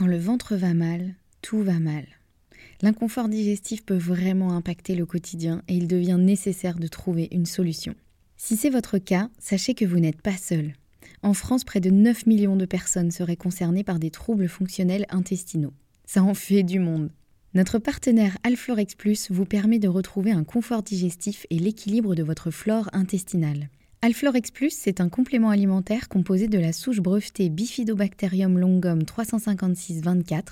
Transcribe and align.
Quand 0.00 0.06
le 0.06 0.16
ventre 0.16 0.56
va 0.56 0.72
mal, 0.72 1.14
tout 1.42 1.62
va 1.62 1.78
mal. 1.78 2.06
L'inconfort 2.80 3.28
digestif 3.28 3.84
peut 3.84 3.98
vraiment 3.98 4.54
impacter 4.54 4.94
le 4.94 5.04
quotidien 5.04 5.62
et 5.68 5.76
il 5.76 5.88
devient 5.88 6.16
nécessaire 6.18 6.78
de 6.78 6.86
trouver 6.86 7.28
une 7.32 7.44
solution. 7.44 7.94
Si 8.38 8.56
c'est 8.56 8.70
votre 8.70 8.96
cas, 8.96 9.28
sachez 9.38 9.74
que 9.74 9.84
vous 9.84 9.98
n'êtes 9.98 10.22
pas 10.22 10.38
seul. 10.38 10.72
En 11.22 11.34
France, 11.34 11.64
près 11.64 11.80
de 11.80 11.90
9 11.90 12.24
millions 12.24 12.56
de 12.56 12.64
personnes 12.64 13.10
seraient 13.10 13.36
concernées 13.36 13.84
par 13.84 13.98
des 13.98 14.10
troubles 14.10 14.48
fonctionnels 14.48 15.04
intestinaux. 15.10 15.74
Ça 16.06 16.22
en 16.22 16.32
fait 16.32 16.62
du 16.62 16.78
monde. 16.78 17.10
Notre 17.52 17.78
partenaire 17.78 18.38
Alflorex 18.42 18.94
Plus 18.94 19.30
vous 19.30 19.44
permet 19.44 19.80
de 19.80 19.88
retrouver 19.88 20.30
un 20.30 20.44
confort 20.44 20.82
digestif 20.82 21.44
et 21.50 21.58
l'équilibre 21.58 22.14
de 22.14 22.22
votre 22.22 22.50
flore 22.50 22.88
intestinale. 22.94 23.68
Alflorex 24.02 24.50
Plus, 24.50 24.72
c'est 24.74 25.02
un 25.02 25.10
complément 25.10 25.50
alimentaire 25.50 26.08
composé 26.08 26.48
de 26.48 26.58
la 26.58 26.72
souche 26.72 27.00
brevetée 27.00 27.50
Bifidobacterium 27.50 28.58
longum 28.58 29.00
356-24 29.00 30.42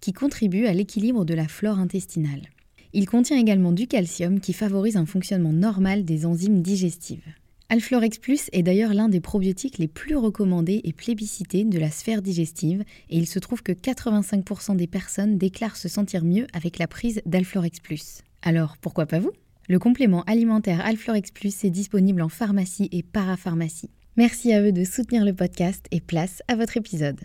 qui 0.00 0.12
contribue 0.12 0.66
à 0.66 0.72
l'équilibre 0.72 1.24
de 1.24 1.32
la 1.32 1.46
flore 1.46 1.78
intestinale. 1.78 2.48
Il 2.92 3.06
contient 3.08 3.38
également 3.38 3.70
du 3.70 3.86
calcium 3.86 4.40
qui 4.40 4.52
favorise 4.52 4.96
un 4.96 5.06
fonctionnement 5.06 5.52
normal 5.52 6.04
des 6.04 6.26
enzymes 6.26 6.62
digestives. 6.62 7.32
Alflorex 7.68 8.18
Plus 8.18 8.48
est 8.52 8.64
d'ailleurs 8.64 8.92
l'un 8.92 9.08
des 9.08 9.20
probiotiques 9.20 9.78
les 9.78 9.86
plus 9.86 10.16
recommandés 10.16 10.80
et 10.82 10.92
plébiscités 10.92 11.62
de 11.62 11.78
la 11.78 11.92
sphère 11.92 12.22
digestive 12.22 12.82
et 13.08 13.18
il 13.18 13.28
se 13.28 13.38
trouve 13.38 13.62
que 13.62 13.70
85% 13.70 14.74
des 14.74 14.88
personnes 14.88 15.38
déclarent 15.38 15.76
se 15.76 15.88
sentir 15.88 16.24
mieux 16.24 16.48
avec 16.52 16.80
la 16.80 16.88
prise 16.88 17.22
d'Alflorex 17.24 17.78
Plus. 17.78 18.22
Alors 18.42 18.76
pourquoi 18.78 19.06
pas 19.06 19.20
vous? 19.20 19.30
Le 19.68 19.78
complément 19.78 20.22
alimentaire 20.24 20.84
Alflorex 20.84 21.30
Plus 21.30 21.64
est 21.64 21.70
disponible 21.70 22.22
en 22.22 22.28
pharmacie 22.28 22.88
et 22.92 23.02
parapharmacie. 23.02 23.90
Merci 24.16 24.52
à 24.52 24.62
eux 24.62 24.72
de 24.72 24.84
soutenir 24.84 25.24
le 25.24 25.34
podcast 25.34 25.86
et 25.90 26.00
place 26.00 26.42
à 26.48 26.56
votre 26.56 26.76
épisode. 26.76 27.20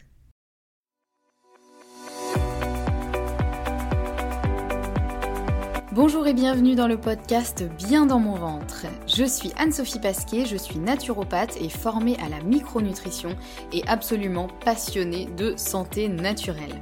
Bonjour 5.94 6.26
et 6.26 6.34
bienvenue 6.34 6.76
dans 6.76 6.88
le 6.88 6.98
podcast 6.98 7.66
Bien 7.78 8.06
dans 8.06 8.20
mon 8.20 8.36
ventre. 8.36 8.86
Je 9.08 9.26
suis 9.26 9.52
Anne-Sophie 9.58 10.00
Pasquet, 10.00 10.46
je 10.46 10.56
suis 10.56 10.80
naturopathe 10.80 11.58
et 11.60 11.68
formée 11.68 12.16
à 12.24 12.30
la 12.30 12.42
micronutrition 12.44 13.36
et 13.74 13.84
absolument 13.88 14.48
passionnée 14.64 15.28
de 15.38 15.54
santé 15.58 16.08
naturelle. 16.08 16.82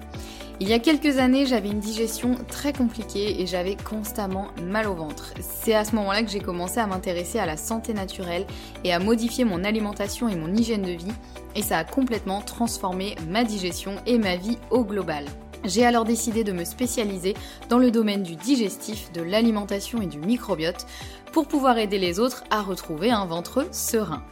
Il 0.62 0.68
y 0.68 0.74
a 0.74 0.80
quelques 0.80 1.20
années, 1.20 1.46
j'avais 1.46 1.70
une 1.70 1.80
digestion 1.80 2.36
très 2.50 2.74
compliquée 2.74 3.42
et 3.42 3.48
j'avais 3.48 3.78
constamment 3.78 4.48
mal 4.62 4.88
au 4.88 4.94
ventre. 4.94 5.34
C'est 5.40 5.74
à 5.74 5.86
ce 5.86 5.96
moment-là 5.96 6.22
que 6.22 6.30
j'ai 6.30 6.42
commencé 6.42 6.80
à 6.80 6.88
m'intéresser 6.88 7.40
à 7.40 7.46
la 7.46 7.56
santé 7.56 7.94
naturelle 7.94 8.46
et 8.84 8.92
à 8.92 9.00
modifier 9.00 9.46
mon 9.46 9.64
alimentation 9.64 10.28
et 10.28 10.36
mon 10.36 10.54
hygiène 10.54 10.82
de 10.82 10.92
vie 10.92 11.14
et 11.56 11.62
ça 11.62 11.78
a 11.78 11.86
complètement 11.86 12.42
transformé 12.42 13.16
ma 13.30 13.46
digestion 13.46 13.96
et 14.06 14.18
ma 14.18 14.36
vie 14.36 14.58
au 14.70 14.84
global. 14.84 15.26
J'ai 15.66 15.86
alors 15.86 16.06
décidé 16.06 16.44
de 16.44 16.52
me 16.52 16.64
spécialiser 16.64 17.36
dans 17.70 17.80
le 17.80 17.92
domaine 17.92 18.24
du 18.24 18.36
digestif, 18.36 19.12
de 19.12 19.22
l'alimentation 19.22 20.02
et 20.02 20.08
du 20.08 20.20
microbiote 20.20 20.86
pour 21.34 21.48
pouvoir 21.48 21.78
aider 21.78 22.00
les 22.00 22.20
autres 22.20 22.44
à 22.50 22.62
retrouver 22.62 23.12
un 23.12 23.26
ventre 23.26 23.68
serein. 23.72 24.24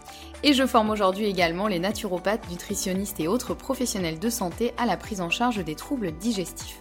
Et 0.43 0.53
je 0.53 0.65
forme 0.65 0.89
aujourd'hui 0.89 1.25
également 1.25 1.67
les 1.67 1.79
naturopathes, 1.79 2.49
nutritionnistes 2.49 3.19
et 3.19 3.27
autres 3.27 3.53
professionnels 3.53 4.19
de 4.19 4.29
santé 4.29 4.73
à 4.77 4.85
la 4.85 4.95
prise 4.95 5.21
en 5.21 5.29
charge 5.29 5.63
des 5.63 5.75
troubles 5.75 6.11
digestifs. 6.11 6.79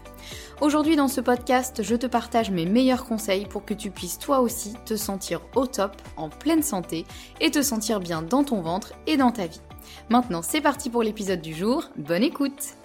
Aujourd'hui 0.61 0.97
dans 0.97 1.09
ce 1.09 1.21
podcast, 1.21 1.83
je 1.83 1.95
te 1.97 2.07
partage 2.07 2.51
mes 2.51 2.67
meilleurs 2.67 3.05
conseils 3.05 3.47
pour 3.47 3.65
que 3.65 3.75
tu 3.75 3.91
puisses 3.91 4.19
toi 4.19 4.41
aussi 4.41 4.75
te 4.85 4.97
sentir 4.97 5.41
au 5.55 5.67
top, 5.67 5.93
en 6.17 6.29
pleine 6.29 6.63
santé 6.63 7.05
et 7.41 7.51
te 7.51 7.63
sentir 7.63 8.01
bien 8.01 8.23
dans 8.23 8.45
ton 8.45 8.63
ventre 8.63 8.93
et 9.07 9.17
dans 9.17 9.33
ta 9.33 9.47
vie. 9.47 9.61
Maintenant 10.09 10.43
c'est 10.43 10.61
parti 10.61 10.89
pour 10.89 11.03
l'épisode 11.03 11.43
du 11.43 11.55
jour, 11.55 11.91
bonne 11.97 12.23
écoute 12.23 12.77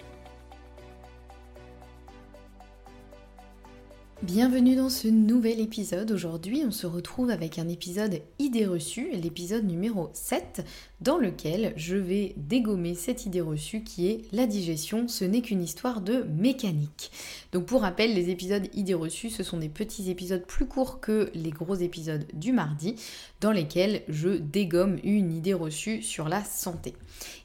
Bienvenue 4.22 4.76
dans 4.76 4.88
ce 4.88 5.08
nouvel 5.08 5.58
épisode. 5.58 6.12
Aujourd'hui, 6.12 6.62
on 6.64 6.70
se 6.70 6.86
retrouve 6.86 7.28
avec 7.28 7.58
un 7.58 7.66
épisode 7.66 8.20
idée 8.38 8.66
reçue, 8.66 9.08
l'épisode 9.14 9.64
numéro 9.64 10.10
7, 10.12 10.64
dans 11.00 11.18
lequel 11.18 11.72
je 11.74 11.96
vais 11.96 12.32
dégommer 12.36 12.94
cette 12.94 13.26
idée 13.26 13.40
reçue 13.40 13.82
qui 13.82 14.06
est 14.06 14.20
la 14.30 14.46
digestion, 14.46 15.08
ce 15.08 15.24
n'est 15.24 15.40
qu'une 15.40 15.60
histoire 15.60 16.00
de 16.00 16.24
mécanique. 16.38 17.10
Donc 17.50 17.66
pour 17.66 17.80
rappel, 17.80 18.14
les 18.14 18.30
épisodes 18.30 18.68
idées 18.74 18.94
reçues, 18.94 19.28
ce 19.28 19.42
sont 19.42 19.56
des 19.56 19.68
petits 19.68 20.08
épisodes 20.08 20.46
plus 20.46 20.66
courts 20.66 21.00
que 21.00 21.28
les 21.34 21.50
gros 21.50 21.74
épisodes 21.74 22.24
du 22.32 22.52
mardi, 22.52 22.94
dans 23.40 23.50
lesquels 23.50 24.02
je 24.08 24.28
dégomme 24.28 25.00
une 25.02 25.32
idée 25.32 25.52
reçue 25.52 26.00
sur 26.00 26.28
la 26.28 26.44
santé. 26.44 26.94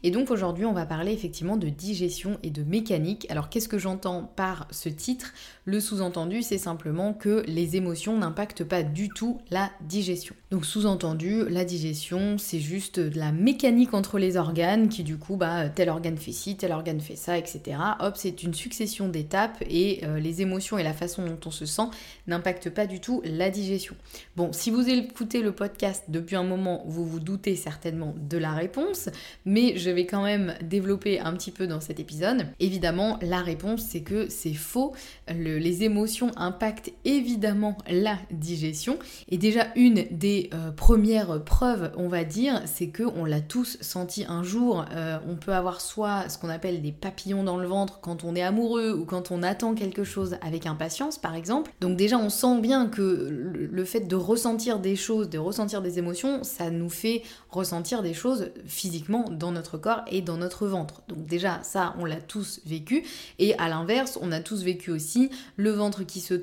Et 0.04 0.12
donc 0.12 0.30
aujourd'hui, 0.30 0.66
on 0.66 0.74
va 0.74 0.86
parler 0.86 1.12
effectivement 1.12 1.58
de 1.58 1.70
digestion 1.70 2.38
et 2.44 2.52
de 2.52 2.62
mécanique. 2.62 3.26
Alors 3.32 3.50
qu'est-ce 3.50 3.68
que 3.68 3.80
j'entends 3.80 4.32
par 4.36 4.68
ce 4.70 4.90
titre? 4.90 5.34
Le 5.66 5.80
sous-entendu, 5.80 6.44
c'est 6.44 6.67
simplement 6.68 7.14
que 7.14 7.46
les 7.48 7.78
émotions 7.78 8.18
n'impactent 8.18 8.66
pas 8.66 8.84
du 8.84 9.08
tout 9.08 9.40
la 9.52 9.72
digestion. 9.88 10.36
Donc 10.52 10.66
sous-entendu, 10.66 11.48
la 11.48 11.64
digestion, 11.64 12.38
c'est 12.38 12.60
juste 12.60 13.00
de 13.00 13.18
la 13.18 13.32
mécanique 13.32 13.94
entre 13.94 14.20
les 14.20 14.36
organes 14.36 14.90
qui 14.90 15.04
du 15.04 15.18
coup, 15.18 15.38
bah, 15.38 15.70
tel 15.70 15.90
organe 15.90 16.18
fait 16.18 16.34
ci, 16.34 16.58
tel 16.58 16.74
organe 16.74 17.00
fait 17.00 17.16
ça, 17.16 17.38
etc. 17.38 17.78
Hop, 18.02 18.16
c'est 18.18 18.44
une 18.44 18.54
succession 18.54 19.08
d'étapes 19.08 19.64
et 19.70 20.02
euh, 20.04 20.20
les 20.20 20.42
émotions 20.42 20.78
et 20.78 20.84
la 20.84 20.92
façon 20.92 21.26
dont 21.26 21.40
on 21.46 21.52
se 21.52 21.66
sent 21.66 21.88
n'impactent 22.28 22.70
pas 22.70 22.86
du 22.86 23.00
tout 23.00 23.22
la 23.24 23.50
digestion. 23.50 23.96
Bon, 24.36 24.52
si 24.52 24.70
vous 24.70 24.90
écoutez 24.90 25.42
le 25.42 25.54
podcast 25.54 26.04
depuis 26.10 26.36
un 26.36 26.44
moment, 26.44 26.84
vous 26.86 27.06
vous 27.06 27.22
doutez 27.22 27.56
certainement 27.56 28.14
de 28.18 28.38
la 28.38 28.52
réponse, 28.52 29.08
mais 29.46 29.78
je 29.78 29.90
vais 29.90 30.06
quand 30.06 30.24
même 30.24 30.54
développer 30.62 31.22
un 31.22 31.32
petit 31.32 31.52
peu 31.52 31.66
dans 31.66 31.80
cet 31.80 32.02
épisode. 32.02 32.46
Évidemment, 32.60 33.20
la 33.22 33.42
réponse, 33.42 33.84
c'est 33.88 34.02
que 34.02 34.28
c'est 34.28 34.54
faux. 34.54 34.94
les 35.30 35.84
émotions 35.84 36.32
impactent 36.36 36.57
évidemment 37.06 37.78
la 37.90 38.18
digestion. 38.32 38.98
Et 39.30 39.38
déjà, 39.38 39.68
une 39.76 40.06
des 40.12 40.50
euh, 40.54 40.72
première 40.72 41.44
preuve, 41.44 41.92
on 41.98 42.08
va 42.08 42.24
dire, 42.24 42.62
c'est 42.66 42.88
que 42.88 43.04
on 43.04 43.26
l'a 43.26 43.42
tous 43.42 43.78
senti 43.82 44.26
un 44.28 44.44
jour. 44.44 44.86
Euh, 44.94 45.18
on 45.28 45.36
peut 45.36 45.54
avoir 45.54 45.82
soit 45.82 46.30
ce 46.30 46.38
qu'on 46.38 46.50
appelle 46.50 46.82
des 46.82 46.92
papillons 46.92 47.44
dans 47.44 47.58
le 47.58 47.68
ventre 47.68 48.00
quand 48.02 48.24
on 48.24 48.36
est 48.36 48.42
amoureux 48.42 48.94
ou 48.94 49.06
quand 49.06 49.32
on 49.32 49.44
attend 49.44 49.74
quelque 49.74 50.04
chose 50.04 50.38
avec 50.42 50.66
impatience, 50.66 51.18
par 51.18 51.36
exemple. 51.36 51.72
Donc 51.82 51.98
déjà, 51.98 52.18
on 52.18 52.30
sent 52.30 52.60
bien 52.60 52.88
que 52.88 53.30
le 53.72 53.86
fait 53.86 54.02
de 54.02 54.16
ressentir 54.16 54.80
des 54.80 54.96
choses, 54.96 55.30
de 55.30 55.38
ressentir 55.38 55.82
des 55.82 56.00
émotions, 56.00 56.44
ça 56.44 56.70
nous 56.70 56.90
fait 56.90 57.24
ressentir 57.50 58.02
des 58.02 58.14
choses 58.14 58.52
physiquement 58.66 59.26
dans 59.32 59.52
notre 59.52 59.78
corps 59.78 60.02
et 60.08 60.22
dans 60.22 60.38
notre 60.38 60.68
ventre. 60.68 61.02
Donc 61.08 61.26
déjà, 61.26 61.60
ça, 61.64 61.96
on 62.00 62.06
l'a 62.06 62.22
tous 62.22 62.62
vécu. 62.66 63.04
Et 63.40 63.58
à 63.58 63.70
l'inverse, 63.70 64.18
on 64.22 64.32
a 64.32 64.40
tous 64.40 64.64
vécu 64.64 64.92
aussi 64.92 65.30
le 65.56 65.72
ventre 65.72 66.04
qui 66.04 66.20
se 66.20 66.34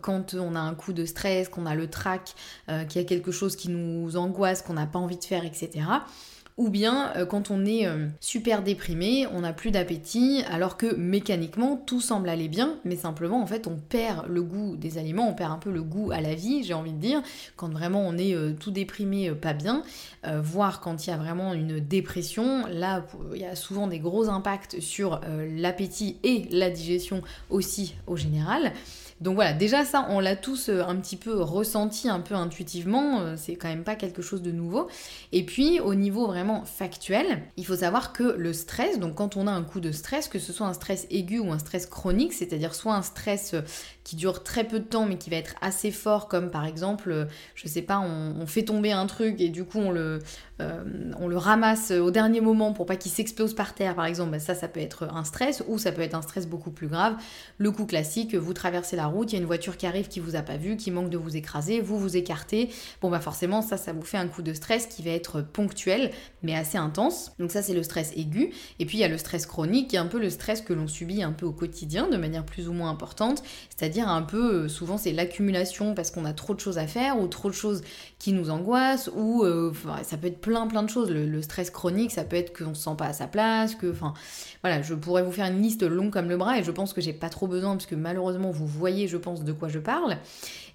quand 0.00 0.34
on 0.34 0.54
a 0.54 0.60
un 0.60 0.74
coup 0.74 0.92
de 0.92 1.04
stress, 1.04 1.48
qu'on 1.48 1.66
a 1.66 1.74
le 1.74 1.88
trac, 1.88 2.34
euh, 2.68 2.84
qu'il 2.84 3.00
y 3.00 3.04
a 3.04 3.08
quelque 3.08 3.32
chose 3.32 3.56
qui 3.56 3.68
nous 3.68 4.16
angoisse, 4.16 4.62
qu'on 4.62 4.74
n'a 4.74 4.86
pas 4.86 4.98
envie 4.98 5.18
de 5.18 5.24
faire, 5.24 5.44
etc. 5.44 5.70
Ou 6.56 6.68
bien 6.68 7.12
euh, 7.16 7.24
quand 7.24 7.50
on 7.50 7.64
est 7.64 7.86
euh, 7.86 8.08
super 8.20 8.62
déprimé, 8.62 9.26
on 9.32 9.40
n'a 9.40 9.54
plus 9.54 9.70
d'appétit, 9.70 10.42
alors 10.50 10.76
que 10.76 10.94
mécaniquement 10.94 11.76
tout 11.76 12.02
semble 12.02 12.28
aller 12.28 12.48
bien, 12.48 12.76
mais 12.84 12.96
simplement 12.96 13.40
en 13.40 13.46
fait 13.46 13.66
on 13.66 13.76
perd 13.76 14.26
le 14.28 14.42
goût 14.42 14.76
des 14.76 14.98
aliments, 14.98 15.28
on 15.28 15.32
perd 15.32 15.52
un 15.52 15.58
peu 15.58 15.70
le 15.70 15.82
goût 15.82 16.10
à 16.10 16.20
la 16.20 16.34
vie, 16.34 16.62
j'ai 16.62 16.74
envie 16.74 16.92
de 16.92 17.00
dire, 17.00 17.22
quand 17.56 17.70
vraiment 17.70 18.02
on 18.06 18.18
est 18.18 18.36
tout 18.58 18.72
déprimé, 18.72 19.30
pas 19.30 19.54
bien, 19.54 19.84
voire 20.42 20.80
quand 20.80 21.06
il 21.06 21.10
y 21.10 21.12
a 21.14 21.16
vraiment 21.16 21.54
une 21.54 21.80
dépression, 21.80 22.66
là 22.66 23.06
il 23.32 23.40
y 23.40 23.46
a 23.46 23.56
souvent 23.56 23.86
des 23.86 24.00
gros 24.00 24.28
impacts 24.28 24.80
sur 24.80 25.20
l'appétit 25.56 26.18
et 26.24 26.46
la 26.50 26.68
digestion 26.68 27.22
aussi 27.48 27.94
au 28.06 28.16
général. 28.16 28.72
Donc 29.20 29.34
voilà, 29.34 29.52
déjà 29.52 29.84
ça, 29.84 30.06
on 30.08 30.18
l'a 30.18 30.34
tous 30.34 30.70
euh, 30.70 30.82
un 30.82 30.96
petit 30.96 31.16
peu 31.16 31.42
ressenti, 31.42 32.08
un 32.08 32.20
peu 32.20 32.34
intuitivement, 32.34 33.20
euh, 33.20 33.34
c'est 33.36 33.54
quand 33.54 33.68
même 33.68 33.84
pas 33.84 33.94
quelque 33.94 34.22
chose 34.22 34.40
de 34.40 34.50
nouveau. 34.50 34.88
Et 35.32 35.44
puis 35.44 35.78
au 35.78 35.94
niveau 35.94 36.26
vraiment 36.26 36.64
factuel, 36.64 37.42
il 37.58 37.66
faut 37.66 37.76
savoir 37.76 38.14
que 38.14 38.22
le 38.22 38.54
stress, 38.54 38.98
donc 38.98 39.16
quand 39.16 39.36
on 39.36 39.46
a 39.46 39.50
un 39.50 39.62
coup 39.62 39.80
de 39.80 39.92
stress, 39.92 40.26
que 40.26 40.38
ce 40.38 40.54
soit 40.54 40.66
un 40.66 40.72
stress 40.72 41.06
aigu 41.10 41.38
ou 41.38 41.52
un 41.52 41.58
stress 41.58 41.84
chronique, 41.84 42.32
c'est-à-dire 42.32 42.74
soit 42.74 42.94
un 42.94 43.02
stress 43.02 43.52
euh, 43.52 43.60
qui 44.10 44.16
dure 44.16 44.42
très 44.42 44.64
peu 44.64 44.80
de 44.80 44.84
temps 44.84 45.06
mais 45.06 45.18
qui 45.18 45.30
va 45.30 45.36
être 45.36 45.54
assez 45.60 45.92
fort, 45.92 46.26
comme 46.26 46.50
par 46.50 46.66
exemple, 46.66 47.28
je 47.54 47.68
sais 47.68 47.82
pas, 47.82 48.00
on, 48.00 48.44
fait 48.48 48.64
tomber 48.64 48.90
un 48.90 49.06
truc 49.06 49.40
et 49.40 49.48
du 49.48 49.64
coup 49.64 49.78
on 49.78 49.92
le, 49.92 50.18
on 51.20 51.28
le 51.28 51.36
ramasse 51.36 51.92
au 51.92 52.10
dernier 52.10 52.40
moment 52.40 52.72
pour 52.72 52.86
pas 52.86 52.96
qu'il 52.96 53.12
s'explose 53.12 53.54
par 53.54 53.72
terre, 53.72 53.94
par 53.94 54.06
exemple, 54.06 54.32
bah, 54.32 54.40
ça, 54.40 54.56
ça 54.56 54.66
peut 54.66 54.80
être 54.80 55.08
un 55.12 55.22
stress, 55.22 55.62
ou 55.68 55.78
ça 55.78 55.92
peut 55.92 56.02
être 56.02 56.14
un 56.14 56.22
stress 56.22 56.48
beaucoup 56.48 56.72
plus 56.72 56.88
grave. 56.88 57.14
Le 57.58 57.70
coup 57.70 57.86
classique, 57.86 58.34
vous 58.34 58.52
traversez 58.52 58.96
la 58.96 59.06
route, 59.06 59.32
il 59.32 59.36
y 59.36 59.38
a 59.38 59.40
une 59.40 59.46
voiture 59.46 59.76
qui 59.76 59.86
arrive 59.86 60.08
qui 60.08 60.18
vous 60.18 60.34
a 60.34 60.42
pas 60.42 60.56
vu, 60.56 60.76
qui 60.76 60.90
manque 60.90 61.10
de 61.10 61.16
vous 61.16 61.36
écraser, 61.36 61.80
vous 61.80 61.98
vous 61.98 62.16
écartez. 62.16 62.70
Bon 63.00 63.10
bah 63.10 63.20
forcément 63.20 63.62
ça 63.62 63.76
ça 63.76 63.92
vous 63.92 64.02
fait 64.02 64.16
un 64.16 64.26
coup 64.26 64.42
de 64.42 64.52
stress 64.52 64.86
qui 64.86 65.02
va 65.02 65.10
être 65.10 65.40
ponctuel 65.40 66.10
mais 66.42 66.56
assez 66.56 66.78
intense. 66.78 67.32
Donc 67.38 67.52
ça 67.52 67.62
c'est 67.62 67.74
le 67.74 67.82
stress 67.82 68.12
aigu 68.16 68.50
et 68.80 68.86
puis 68.86 68.98
il 68.98 69.00
y 69.00 69.04
a 69.04 69.08
le 69.08 69.18
stress 69.18 69.46
chronique 69.46 69.88
qui 69.88 69.96
est 69.96 70.00
un 70.00 70.06
peu 70.06 70.18
le 70.18 70.30
stress 70.30 70.62
que 70.62 70.72
l'on 70.72 70.88
subit 70.88 71.22
un 71.22 71.32
peu 71.32 71.46
au 71.46 71.52
quotidien 71.52 72.08
de 72.08 72.16
manière 72.16 72.44
plus 72.44 72.68
ou 72.68 72.72
moins 72.72 72.90
importante, 72.90 73.42
c'est-à-dire 73.68 73.99
un 74.08 74.22
peu 74.22 74.54
euh, 74.54 74.68
souvent 74.68 74.98
c'est 74.98 75.12
l'accumulation 75.12 75.94
parce 75.94 76.10
qu'on 76.10 76.24
a 76.24 76.32
trop 76.32 76.54
de 76.54 76.60
choses 76.60 76.78
à 76.78 76.86
faire 76.86 77.20
ou 77.20 77.26
trop 77.26 77.48
de 77.48 77.54
choses 77.54 77.82
qui 78.18 78.32
nous 78.32 78.50
angoissent 78.50 79.10
ou 79.16 79.44
euh, 79.44 79.72
ça 80.02 80.16
peut 80.16 80.28
être 80.28 80.40
plein 80.40 80.66
plein 80.66 80.82
de 80.82 80.88
choses. 80.88 81.10
Le, 81.10 81.42
stress 81.42 81.70
chronique, 81.70 82.12
ça 82.12 82.24
peut 82.24 82.36
être 82.36 82.56
qu'on 82.56 82.74
se 82.74 82.82
sent 82.82 82.96
pas 82.96 83.06
à 83.06 83.12
sa 83.12 83.26
place, 83.26 83.74
que, 83.74 83.90
enfin, 83.90 84.12
voilà, 84.62 84.82
je 84.82 84.94
pourrais 84.94 85.22
vous 85.22 85.32
faire 85.32 85.46
une 85.46 85.62
liste 85.62 85.82
longue 85.82 86.10
comme 86.10 86.28
le 86.28 86.36
bras 86.36 86.58
et 86.58 86.62
je 86.62 86.70
pense 86.70 86.92
que 86.92 87.00
j'ai 87.00 87.12
pas 87.12 87.28
trop 87.28 87.46
besoin 87.46 87.72
parce 87.72 87.86
que 87.86 87.94
malheureusement 87.94 88.50
vous 88.50 88.66
voyez, 88.66 89.08
je 89.08 89.16
pense, 89.16 89.42
de 89.42 89.52
quoi 89.52 89.68
je 89.68 89.78
parle. 89.78 90.18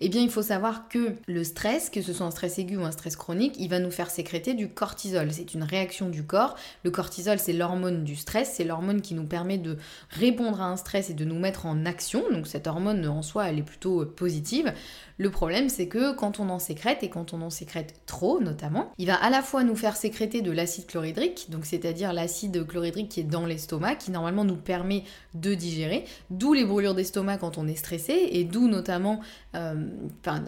Eh 0.01 0.10
bien, 0.10 0.22
il 0.22 0.30
faut 0.30 0.42
savoir 0.42 0.89
que 0.89 1.13
le 1.27 1.44
stress, 1.44 1.89
que 1.89 2.01
ce 2.01 2.13
soit 2.13 2.25
un 2.25 2.31
stress 2.31 2.60
aigu 2.60 2.77
ou 2.77 2.83
un 2.83 2.92
stress 2.92 3.16
chronique, 3.16 3.56
il 3.57 3.69
va 3.69 3.80
nous 3.80 3.92
faire 3.92 4.10
sécréter 4.10 4.54
du 4.54 4.68
cortisol. 4.68 5.31
C'est 5.31 5.54
une 5.54 5.63
réaction 5.63 6.10
du 6.10 6.24
corps. 6.24 6.56
Le 6.83 6.92
cortisol, 6.92 7.39
c'est 7.39 7.54
l'hormone 7.54 8.04
du 8.04 8.16
stress, 8.16 8.54
c'est 8.56 8.66
l'hormone 8.66 9.01
qui 9.01 9.13
nous 9.13 9.25
permet 9.25 9.57
de 9.57 9.77
répondre 10.10 10.62
à 10.62 10.66
un 10.66 10.77
stress 10.77 11.10
et 11.10 11.13
de 11.13 11.24
nous 11.24 11.39
mettre 11.39 11.66
en 11.66 11.86
action. 11.86 12.24
Donc 12.31 12.48
cette 12.48 12.68
hormone 12.68 13.05
en 13.07 13.22
soi, 13.22 13.50
elle 13.50 13.60
est 13.60 13.63
plutôt 13.63 14.06
positive. 14.06 14.74
Le 15.18 15.30
problème, 15.30 15.69
c'est 15.69 15.88
que 15.88 16.13
quand 16.13 16.40
on 16.40 16.50
en 16.50 16.60
sécrète, 16.60 17.02
et 17.02 17.10
quand 17.10 17.34
on 17.34 17.42
en 17.42 17.50
sécrète 17.50 18.02
trop 18.06 18.42
notamment, 18.42 18.92
il 18.98 19.07
va 19.07 19.16
à 19.16 19.30
la 19.30 19.42
fois 19.42 19.63
nous 19.63 19.75
faire 19.75 19.96
sécréter 19.96 20.42
de 20.42 20.52
l'acide 20.52 20.88
chlorhydrique, 20.88 21.48
donc 21.50 21.66
c'est-à-dire 21.66 22.12
l'acide 22.12 22.68
chlorhydrique 22.68 23.10
qui 23.10 23.22
est 23.22 23.24
dans 23.24 23.46
l'estomac, 23.46 23.96
qui 23.96 24.12
normalement 24.12 24.44
nous 24.44 24.57
permet 24.57 25.04
de 25.34 25.54
digérer, 25.54 26.04
d'où 26.30 26.54
les 26.54 26.66
brûlures 26.66 26.96
d'estomac 26.96 27.38
quand 27.38 27.57
on 27.57 27.68
est 27.68 27.75
stressé, 27.75 28.28
et 28.31 28.44
d'où 28.44 28.68
notamment, 28.68 29.22
euh, 29.56 29.88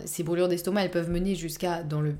ces 0.05 0.23
brûlures 0.23 0.49
d'estomac, 0.49 0.83
elles 0.83 0.91
peuvent 0.91 1.11
mener 1.11 1.35
jusqu'à, 1.35 1.83
dans 1.83 2.01
le, 2.01 2.15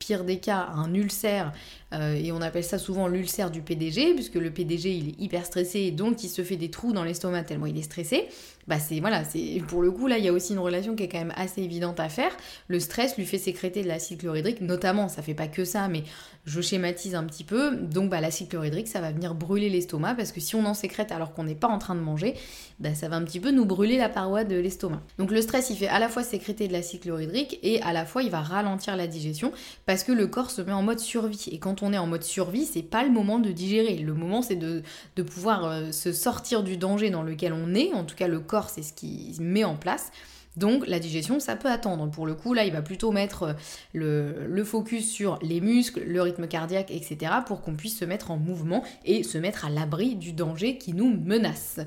pire 0.00 0.24
des 0.24 0.38
cas, 0.38 0.68
un 0.74 0.92
ulcère, 0.92 1.52
euh, 1.92 2.14
et 2.14 2.32
on 2.32 2.40
appelle 2.40 2.64
ça 2.64 2.78
souvent 2.78 3.06
l'ulcère 3.06 3.52
du 3.52 3.62
PDG, 3.62 4.14
puisque 4.14 4.34
le 4.34 4.50
PDG, 4.50 4.92
il 4.92 5.08
est 5.10 5.20
hyper 5.20 5.46
stressé, 5.46 5.92
donc 5.92 6.24
il 6.24 6.28
se 6.28 6.42
fait 6.42 6.56
des 6.56 6.70
trous 6.70 6.92
dans 6.92 7.04
l'estomac 7.04 7.44
tellement 7.44 7.66
il 7.66 7.78
est 7.78 7.82
stressé 7.82 8.28
bah 8.68 8.78
c'est 8.80 9.00
voilà, 9.00 9.24
c'est 9.24 9.62
pour 9.68 9.82
le 9.82 9.90
coup 9.90 10.06
là 10.08 10.18
il 10.18 10.24
y 10.24 10.28
a 10.28 10.32
aussi 10.32 10.52
une 10.52 10.58
relation 10.58 10.96
qui 10.96 11.04
est 11.04 11.08
quand 11.08 11.18
même 11.18 11.34
assez 11.36 11.62
évidente 11.62 12.00
à 12.00 12.08
faire. 12.08 12.32
Le 12.68 12.80
stress 12.80 13.16
lui 13.16 13.24
fait 13.24 13.38
sécréter 13.38 13.82
de 13.82 13.88
l'acide 13.88 14.20
chlorhydrique, 14.20 14.60
notamment, 14.60 15.08
ça 15.08 15.22
fait 15.22 15.34
pas 15.34 15.46
que 15.46 15.64
ça, 15.64 15.88
mais 15.88 16.02
je 16.44 16.60
schématise 16.60 17.14
un 17.14 17.24
petit 17.24 17.44
peu. 17.44 17.76
Donc 17.76 18.10
bah 18.10 18.20
l'acide 18.20 18.48
chlorhydrique 18.48 18.88
ça 18.88 19.00
va 19.00 19.12
venir 19.12 19.34
brûler 19.34 19.68
l'estomac 19.68 20.14
parce 20.14 20.32
que 20.32 20.40
si 20.40 20.56
on 20.56 20.64
en 20.64 20.74
sécrète 20.74 21.12
alors 21.12 21.32
qu'on 21.32 21.44
n'est 21.44 21.54
pas 21.54 21.68
en 21.68 21.78
train 21.78 21.94
de 21.94 22.00
manger, 22.00 22.34
bah 22.80 22.94
ça 22.94 23.08
va 23.08 23.16
un 23.16 23.22
petit 23.22 23.40
peu 23.40 23.52
nous 23.52 23.64
brûler 23.64 23.98
la 23.98 24.08
paroi 24.08 24.42
de 24.44 24.56
l'estomac. 24.56 25.00
Donc 25.18 25.30
le 25.30 25.40
stress 25.42 25.70
il 25.70 25.76
fait 25.76 25.88
à 25.88 26.00
la 26.00 26.08
fois 26.08 26.24
sécréter 26.24 26.66
de 26.66 26.72
l'acide 26.72 27.00
chlorhydrique 27.00 27.60
et 27.62 27.80
à 27.82 27.92
la 27.92 28.04
fois 28.04 28.22
il 28.22 28.30
va 28.30 28.40
ralentir 28.40 28.96
la 28.96 29.06
digestion 29.06 29.52
parce 29.86 30.02
que 30.02 30.12
le 30.12 30.26
corps 30.26 30.50
se 30.50 30.62
met 30.62 30.72
en 30.72 30.82
mode 30.82 30.98
survie. 30.98 31.48
Et 31.52 31.58
quand 31.58 31.82
on 31.82 31.92
est 31.92 31.98
en 31.98 32.06
mode 32.06 32.24
survie, 32.24 32.64
c'est 32.64 32.82
pas 32.82 33.04
le 33.04 33.10
moment 33.10 33.38
de 33.38 33.52
digérer. 33.52 33.96
Le 33.98 34.14
moment 34.14 34.42
c'est 34.42 34.56
de, 34.56 34.82
de 35.14 35.22
pouvoir 35.22 35.64
euh, 35.64 35.92
se 35.92 36.12
sortir 36.12 36.64
du 36.64 36.76
danger 36.76 37.10
dans 37.10 37.22
lequel 37.22 37.52
on 37.52 37.74
est, 37.74 37.92
en 37.92 38.04
tout 38.04 38.16
cas 38.16 38.26
le 38.26 38.40
corps 38.40 38.55
c'est 38.68 38.82
ce 38.82 38.92
qui 38.92 39.36
met 39.40 39.64
en 39.64 39.76
place. 39.76 40.10
Donc 40.56 40.86
la 40.86 40.98
digestion, 40.98 41.38
ça 41.38 41.54
peut 41.54 41.68
attendre. 41.68 42.10
Pour 42.10 42.26
le 42.26 42.34
coup, 42.34 42.54
là, 42.54 42.64
il 42.64 42.72
va 42.72 42.82
plutôt 42.82 43.12
mettre 43.12 43.54
le, 43.92 44.46
le 44.46 44.64
focus 44.64 45.10
sur 45.10 45.38
les 45.42 45.60
muscles, 45.60 46.02
le 46.06 46.22
rythme 46.22 46.48
cardiaque, 46.48 46.90
etc. 46.90 47.32
pour 47.46 47.60
qu'on 47.60 47.74
puisse 47.74 47.98
se 47.98 48.04
mettre 48.04 48.30
en 48.30 48.38
mouvement 48.38 48.82
et 49.04 49.22
se 49.22 49.36
mettre 49.36 49.66
à 49.66 49.70
l'abri 49.70 50.16
du 50.16 50.32
danger 50.32 50.78
qui 50.78 50.94
nous 50.94 51.10
menace. 51.10 51.78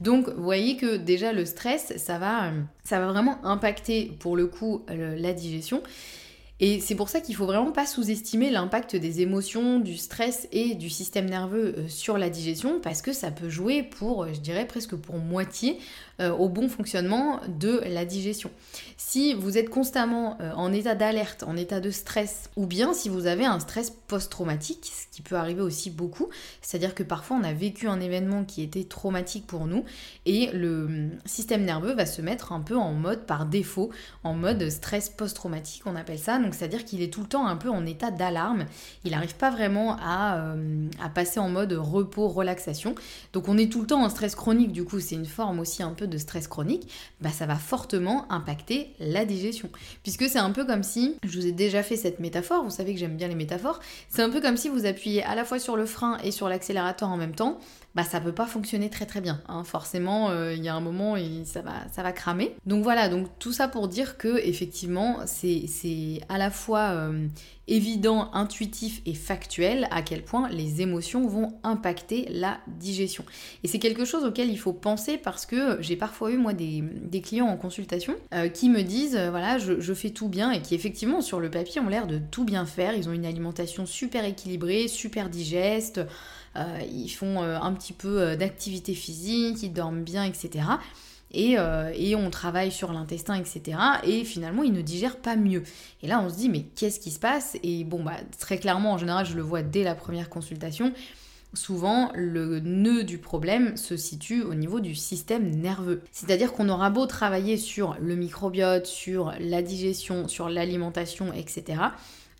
Donc 0.00 0.28
vous 0.30 0.42
voyez 0.42 0.76
que 0.76 0.96
déjà 0.96 1.32
le 1.32 1.44
stress, 1.44 1.92
ça 1.98 2.18
va, 2.18 2.50
ça 2.82 2.98
va 2.98 3.08
vraiment 3.08 3.44
impacter 3.44 4.16
pour 4.20 4.36
le 4.36 4.46
coup 4.46 4.82
la 4.88 5.32
digestion. 5.34 5.82
Et 6.60 6.78
c'est 6.78 6.94
pour 6.94 7.08
ça 7.08 7.20
qu'il 7.20 7.34
faut 7.34 7.46
vraiment 7.46 7.72
pas 7.72 7.84
sous-estimer 7.84 8.48
l'impact 8.48 8.94
des 8.94 9.20
émotions, 9.22 9.80
du 9.80 9.96
stress 9.96 10.46
et 10.52 10.76
du 10.76 10.88
système 10.88 11.28
nerveux 11.28 11.74
euh, 11.76 11.88
sur 11.88 12.16
la 12.16 12.30
digestion 12.30 12.78
parce 12.80 13.02
que 13.02 13.12
ça 13.12 13.32
peut 13.32 13.48
jouer 13.48 13.82
pour, 13.82 14.32
je 14.32 14.38
dirais 14.38 14.64
presque 14.64 14.94
pour 14.94 15.16
moitié 15.16 15.80
euh, 16.20 16.30
au 16.30 16.48
bon 16.48 16.68
fonctionnement 16.68 17.40
de 17.48 17.82
la 17.86 18.04
digestion. 18.04 18.52
Si 18.96 19.34
vous 19.34 19.58
êtes 19.58 19.68
constamment 19.68 20.38
euh, 20.40 20.52
en 20.52 20.72
état 20.72 20.94
d'alerte, 20.94 21.42
en 21.42 21.56
état 21.56 21.80
de 21.80 21.90
stress, 21.90 22.50
ou 22.54 22.66
bien 22.66 22.94
si 22.94 23.08
vous 23.08 23.26
avez 23.26 23.44
un 23.44 23.58
stress 23.58 23.90
post-traumatique, 23.90 24.92
ce 24.92 25.12
qui 25.14 25.22
peut 25.22 25.34
arriver 25.34 25.60
aussi 25.60 25.90
beaucoup, 25.90 26.28
c'est-à-dire 26.62 26.94
que 26.94 27.02
parfois 27.02 27.36
on 27.38 27.42
a 27.42 27.52
vécu 27.52 27.88
un 27.88 28.00
événement 28.00 28.44
qui 28.44 28.62
était 28.62 28.84
traumatique 28.84 29.48
pour 29.48 29.66
nous 29.66 29.84
et 30.24 30.50
le 30.52 30.84
hum, 30.84 31.10
système 31.24 31.64
nerveux 31.64 31.94
va 31.94 32.06
se 32.06 32.22
mettre 32.22 32.52
un 32.52 32.60
peu 32.60 32.76
en 32.76 32.92
mode 32.92 33.26
par 33.26 33.44
défaut, 33.44 33.90
en 34.22 34.34
mode 34.34 34.70
stress 34.70 35.08
post-traumatique, 35.08 35.82
on 35.86 35.96
appelle 35.96 36.20
ça. 36.20 36.38
Donc 36.44 36.54
c'est-à-dire 36.54 36.84
qu'il 36.84 37.02
est 37.02 37.12
tout 37.12 37.22
le 37.22 37.26
temps 37.26 37.46
un 37.46 37.56
peu 37.56 37.70
en 37.70 37.84
état 37.86 38.10
d'alarme. 38.10 38.66
Il 39.04 39.12
n'arrive 39.12 39.34
pas 39.34 39.50
vraiment 39.50 39.96
à, 40.00 40.36
euh, 40.36 40.88
à 41.02 41.08
passer 41.08 41.40
en 41.40 41.48
mode 41.48 41.72
repos, 41.72 42.28
relaxation. 42.28 42.94
Donc 43.32 43.48
on 43.48 43.58
est 43.58 43.70
tout 43.70 43.80
le 43.80 43.86
temps 43.86 44.04
en 44.04 44.08
stress 44.08 44.34
chronique, 44.34 44.72
du 44.72 44.84
coup 44.84 45.00
c'est 45.00 45.14
une 45.14 45.26
forme 45.26 45.60
aussi 45.60 45.82
un 45.82 45.92
peu 45.92 46.06
de 46.06 46.18
stress 46.18 46.48
chronique, 46.48 46.88
bah 47.20 47.30
ça 47.30 47.46
va 47.46 47.56
fortement 47.56 48.30
impacter 48.30 48.94
la 49.00 49.24
digestion. 49.24 49.68
Puisque 50.02 50.28
c'est 50.28 50.38
un 50.38 50.50
peu 50.50 50.64
comme 50.64 50.82
si, 50.82 51.16
je 51.24 51.38
vous 51.38 51.46
ai 51.46 51.52
déjà 51.52 51.82
fait 51.82 51.96
cette 51.96 52.20
métaphore, 52.20 52.62
vous 52.62 52.70
savez 52.70 52.94
que 52.94 53.00
j'aime 53.00 53.16
bien 53.16 53.28
les 53.28 53.34
métaphores, 53.34 53.80
c'est 54.08 54.22
un 54.22 54.30
peu 54.30 54.40
comme 54.40 54.56
si 54.56 54.68
vous 54.68 54.86
appuyez 54.86 55.24
à 55.24 55.34
la 55.34 55.44
fois 55.44 55.58
sur 55.58 55.76
le 55.76 55.86
frein 55.86 56.18
et 56.22 56.30
sur 56.30 56.48
l'accélérateur 56.48 57.08
en 57.08 57.16
même 57.16 57.34
temps, 57.34 57.58
bah 57.94 58.02
ça 58.02 58.20
peut 58.20 58.32
pas 58.32 58.46
fonctionner 58.46 58.90
très 58.90 59.06
très 59.06 59.20
bien. 59.20 59.40
Hein. 59.48 59.62
Forcément, 59.64 60.30
euh, 60.30 60.54
il 60.54 60.64
y 60.64 60.68
a 60.68 60.74
un 60.74 60.80
moment 60.80 61.16
et 61.16 61.44
ça 61.44 61.62
va, 61.62 61.74
ça 61.92 62.02
va 62.02 62.12
cramer. 62.12 62.56
Donc 62.66 62.82
voilà, 62.82 63.08
donc 63.08 63.28
tout 63.38 63.52
ça 63.52 63.68
pour 63.68 63.88
dire 63.88 64.18
que 64.18 64.38
effectivement, 64.38 65.18
c'est 65.26 66.20
à 66.34 66.38
la 66.38 66.50
fois 66.50 66.90
euh, 66.90 67.28
évident, 67.68 68.28
intuitif 68.32 69.00
et 69.06 69.14
factuel 69.14 69.86
à 69.92 70.02
quel 70.02 70.24
point 70.24 70.48
les 70.48 70.80
émotions 70.80 71.28
vont 71.28 71.54
impacter 71.62 72.26
la 72.28 72.58
digestion. 72.66 73.24
Et 73.62 73.68
c'est 73.68 73.78
quelque 73.78 74.04
chose 74.04 74.24
auquel 74.24 74.50
il 74.50 74.58
faut 74.58 74.72
penser 74.72 75.16
parce 75.16 75.46
que 75.46 75.80
j'ai 75.80 75.94
parfois 75.94 76.32
eu 76.32 76.36
moi 76.36 76.52
des, 76.52 76.82
clients 77.22 77.46
en 77.46 77.56
consultation 77.56 78.16
euh, 78.34 78.48
qui 78.48 78.68
me 78.68 78.82
disent 78.82 79.16
voilà 79.16 79.58
je, 79.58 79.78
je, 79.80 79.94
fais 79.94 80.10
tout 80.10 80.28
bien 80.28 80.50
et 80.50 80.60
qui 80.60 80.74
effectivement 80.74 81.20
sur 81.20 81.38
le 81.38 81.48
papier 81.52 81.80
ont 81.80 81.88
l'air 81.88 82.08
de 82.08 82.18
tout 82.18 82.42
bien 82.42 82.66
faire. 82.66 82.96
Ils 82.96 83.08
ont 83.08 83.12
une 83.12 83.26
alimentation 83.26 83.86
super 83.86 84.24
équilibrée, 84.24 84.88
super 84.88 85.30
digeste. 85.30 86.00
Euh, 86.56 86.80
ils 86.90 87.08
font 87.08 87.42
euh, 87.42 87.58
un 87.58 87.72
petit 87.72 87.92
peu 87.92 88.20
euh, 88.20 88.36
d'activité 88.36 88.94
physique, 88.94 89.62
ils 89.62 89.72
dorment 89.72 90.02
bien, 90.02 90.24
etc. 90.24 90.64
Et, 91.36 91.56
on 92.16 92.30
travaille 92.30 92.70
sur 92.70 92.92
l'intestin, 92.92 93.34
etc. 93.34 93.76
Et 94.04 94.24
finalement, 94.24 94.62
ils 94.62 94.72
ne 94.72 94.82
digèrent 94.82 95.16
pas 95.16 95.34
mieux. 95.34 95.64
Et 96.02 96.06
là, 96.06 96.20
on 96.24 96.30
se 96.30 96.36
dit, 96.36 96.48
mais 96.48 96.62
qu'est-ce 96.76 97.00
qui 97.00 97.10
se 97.10 97.18
passe? 97.18 97.56
Et 97.64 97.82
bon, 97.82 98.04
bah, 98.04 98.18
très 98.38 98.58
clairement, 98.58 98.92
en 98.92 98.98
général, 98.98 99.26
je 99.26 99.34
le 99.34 99.42
vois 99.42 99.62
dès 99.62 99.82
la 99.82 99.96
première 99.96 100.30
consultation. 100.30 100.92
Souvent, 101.52 102.12
le 102.14 102.60
nœud 102.60 103.02
du 103.02 103.18
problème 103.18 103.76
se 103.76 103.96
situe 103.96 104.42
au 104.42 104.54
niveau 104.54 104.78
du 104.78 104.94
système 104.94 105.50
nerveux. 105.50 106.02
C'est-à-dire 106.12 106.52
qu'on 106.52 106.68
aura 106.68 106.90
beau 106.90 107.06
travailler 107.06 107.56
sur 107.56 107.96
le 108.00 108.14
microbiote, 108.14 108.86
sur 108.86 109.32
la 109.40 109.60
digestion, 109.62 110.28
sur 110.28 110.48
l'alimentation, 110.48 111.32
etc 111.32 111.90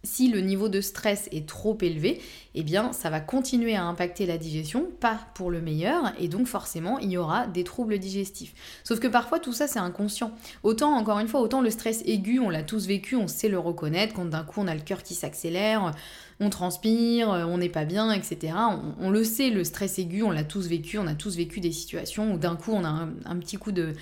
si 0.04 0.28
le 0.28 0.40
niveau 0.40 0.68
de 0.68 0.80
stress 0.80 1.28
est 1.32 1.48
trop 1.48 1.76
élevé, 1.80 2.20
eh 2.54 2.62
bien 2.62 2.92
ça 2.92 3.10
va 3.10 3.20
continuer 3.20 3.74
à 3.74 3.84
impacter 3.84 4.26
la 4.26 4.38
digestion, 4.38 4.86
pas 5.00 5.18
pour 5.34 5.50
le 5.50 5.60
meilleur, 5.60 6.12
et 6.18 6.28
donc 6.28 6.46
forcément 6.46 6.98
il 6.98 7.10
y 7.10 7.16
aura 7.16 7.46
des 7.46 7.64
troubles 7.64 7.98
digestifs. 7.98 8.54
Sauf 8.84 9.00
que 9.00 9.08
parfois 9.08 9.40
tout 9.40 9.52
ça 9.52 9.66
c'est 9.66 9.78
inconscient. 9.78 10.32
Autant, 10.62 10.92
encore 10.92 11.18
une 11.18 11.28
fois, 11.28 11.40
autant 11.40 11.60
le 11.60 11.70
stress 11.70 12.02
aigu, 12.06 12.38
on 12.38 12.50
l'a 12.50 12.62
tous 12.62 12.86
vécu, 12.86 13.16
on 13.16 13.28
sait 13.28 13.48
le 13.48 13.58
reconnaître, 13.58 14.14
quand 14.14 14.26
d'un 14.26 14.44
coup 14.44 14.60
on 14.60 14.68
a 14.68 14.74
le 14.74 14.80
cœur 14.80 15.02
qui 15.02 15.14
s'accélère, 15.14 15.92
on 16.40 16.50
transpire, 16.50 17.32
euh, 17.32 17.44
on 17.44 17.58
n'est 17.58 17.68
pas 17.68 17.84
bien, 17.84 18.10
etc. 18.12 18.54
On, 19.00 19.10
le 19.10 19.24
sait, 19.24 19.50
le 19.50 19.64
stress 19.64 19.98
aigu, 19.98 20.22
on 20.22 20.30
l'a 20.30 20.44
tous 20.44 20.66
vécu, 20.66 20.98
on 20.98 21.06
a 21.06 21.14
tous 21.14 21.36
vécu 21.36 21.60
des 21.60 21.72
situations 21.72 22.34
où 22.34 22.38
d'un 22.38 22.56
coup 22.56 22.72
on 22.72 22.84
a 22.84 23.08
un, 23.24 23.36
petit 23.36 23.56
coup 23.56 23.72
de, 23.72 23.94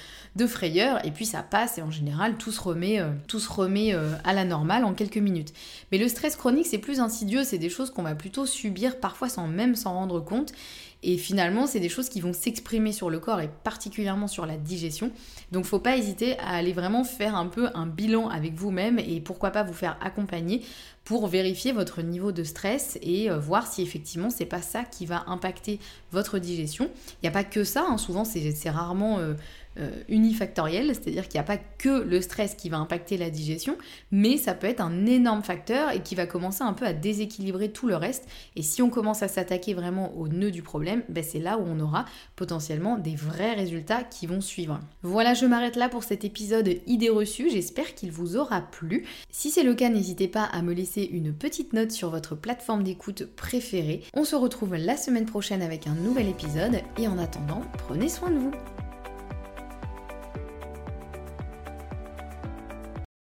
frayeur 0.46 1.04
et 1.06 1.10
puis 1.10 1.24
ça 1.24 1.42
passe 1.42 1.78
et 1.78 1.82
en 1.82 1.90
général 1.90 2.36
tout 2.36 2.52
se 2.52 2.60
remet, 2.60 3.00
euh, 3.00 3.10
tout 3.28 3.38
se 3.38 3.50
remet 3.50 3.94
euh, 3.94 4.12
à 4.24 4.32
la 4.32 4.44
normale 4.44 4.84
en 4.84 4.94
quelques 4.94 5.18
minutes. 5.18 5.52
Mais 5.92 5.98
le 5.98 6.08
stress 6.08 6.36
chronique 6.36 6.66
c'est 6.66 6.78
plus 6.78 7.00
insidieux, 7.00 7.44
c'est 7.44 7.58
des 7.58 7.70
choses 7.70 7.90
qu'on 7.90 8.02
va 8.02 8.14
plutôt 8.14 8.46
subir 8.46 8.98
parfois 8.98 9.28
sans 9.28 9.46
même 9.46 9.76
s'en 9.76 9.92
rendre 9.94 10.20
compte 10.20 10.52
et 11.02 11.16
finalement, 11.16 11.66
c'est 11.66 11.80
des 11.80 11.88
choses 11.88 12.08
qui 12.08 12.20
vont 12.20 12.32
s'exprimer 12.32 12.92
sur 12.92 13.10
le 13.10 13.18
corps 13.18 13.40
et 13.40 13.50
particulièrement 13.64 14.28
sur 14.28 14.46
la 14.46 14.56
digestion. 14.56 15.10
Donc, 15.50 15.64
faut 15.64 15.80
pas 15.80 15.96
hésiter 15.96 16.38
à 16.38 16.50
aller 16.50 16.72
vraiment 16.72 17.02
faire 17.02 17.34
un 17.34 17.46
peu 17.46 17.68
un 17.74 17.86
bilan 17.86 18.28
avec 18.28 18.54
vous-même 18.54 18.98
et 18.98 19.20
pourquoi 19.20 19.50
pas 19.50 19.64
vous 19.64 19.72
faire 19.72 19.98
accompagner 20.00 20.62
pour 21.04 21.26
vérifier 21.26 21.72
votre 21.72 22.02
niveau 22.02 22.30
de 22.30 22.44
stress 22.44 22.98
et 23.02 23.28
euh, 23.28 23.38
voir 23.38 23.66
si 23.66 23.82
effectivement 23.82 24.30
c'est 24.30 24.46
pas 24.46 24.62
ça 24.62 24.84
qui 24.84 25.04
va 25.04 25.24
impacter 25.26 25.80
votre 26.12 26.38
digestion. 26.38 26.88
Il 27.16 27.24
n'y 27.24 27.28
a 27.28 27.32
pas 27.32 27.44
que 27.44 27.64
ça, 27.64 27.84
hein. 27.88 27.98
souvent 27.98 28.24
c'est 28.24 28.70
rarement 28.70 29.18
euh, 29.18 29.34
unifactoriel, 30.08 30.88
c'est-à-dire 30.88 31.28
qu'il 31.28 31.38
n'y 31.38 31.44
a 31.44 31.46
pas 31.46 31.56
que 31.56 32.02
le 32.02 32.20
stress 32.20 32.54
qui 32.54 32.68
va 32.68 32.78
impacter 32.78 33.16
la 33.16 33.30
digestion, 33.30 33.76
mais 34.10 34.36
ça 34.36 34.54
peut 34.54 34.66
être 34.66 34.80
un 34.80 35.06
énorme 35.06 35.42
facteur 35.42 35.90
et 35.92 36.02
qui 36.02 36.14
va 36.14 36.26
commencer 36.26 36.62
un 36.62 36.72
peu 36.72 36.84
à 36.84 36.92
déséquilibrer 36.92 37.70
tout 37.70 37.86
le 37.86 37.96
reste. 37.96 38.28
Et 38.56 38.62
si 38.62 38.82
on 38.82 38.90
commence 38.90 39.22
à 39.22 39.28
s'attaquer 39.28 39.74
vraiment 39.74 40.14
au 40.16 40.28
nœud 40.28 40.50
du 40.50 40.62
problème, 40.62 41.02
ben 41.08 41.24
c'est 41.24 41.38
là 41.38 41.58
où 41.58 41.64
on 41.66 41.80
aura 41.80 42.04
potentiellement 42.36 42.98
des 42.98 43.14
vrais 43.14 43.54
résultats 43.54 44.02
qui 44.02 44.26
vont 44.26 44.40
suivre. 44.40 44.80
Voilà, 45.02 45.34
je 45.34 45.46
m'arrête 45.46 45.76
là 45.76 45.88
pour 45.88 46.04
cet 46.04 46.24
épisode 46.24 46.68
idées 46.86 47.08
reçues, 47.08 47.50
j'espère 47.50 47.94
qu'il 47.94 48.12
vous 48.12 48.36
aura 48.36 48.60
plu. 48.60 49.06
Si 49.30 49.50
c'est 49.50 49.62
le 49.62 49.74
cas, 49.74 49.88
n'hésitez 49.88 50.28
pas 50.28 50.44
à 50.44 50.62
me 50.62 50.74
laisser 50.74 51.02
une 51.02 51.32
petite 51.32 51.72
note 51.72 51.92
sur 51.92 52.10
votre 52.10 52.34
plateforme 52.34 52.82
d'écoute 52.82 53.24
préférée. 53.24 54.02
On 54.14 54.24
se 54.24 54.36
retrouve 54.36 54.74
la 54.74 54.96
semaine 54.96 55.26
prochaine 55.26 55.62
avec 55.62 55.86
un 55.86 55.94
nouvel 55.94 56.28
épisode 56.28 56.80
et 56.98 57.08
en 57.08 57.18
attendant, 57.18 57.62
prenez 57.78 58.08
soin 58.08 58.30
de 58.30 58.38
vous. 58.38 58.81